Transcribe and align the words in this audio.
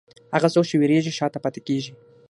هغه 0.35 0.47
څوک 0.53 0.65
چې 0.69 0.75
وېرېږي، 0.79 1.11
شا 1.17 1.27
ته 1.33 1.39
پاتې 1.43 1.59
کېږي. 1.67 1.91